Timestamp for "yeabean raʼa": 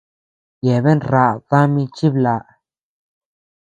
0.65-1.41